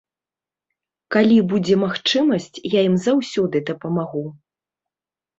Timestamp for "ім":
2.87-2.95